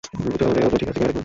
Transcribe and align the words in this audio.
উচ্চতা 0.27 0.45
অনুযায়ী 0.49 0.65
ওজন 0.67 0.77
ঠিক 0.81 0.87
আছে 0.91 0.97
কি 0.97 1.01
না 1.05 1.05
দেখুন। 1.07 1.19